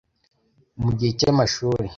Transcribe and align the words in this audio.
mu 0.81 0.89
gihe 0.97 1.11
cy 1.19 1.25
amashuri 1.31 1.85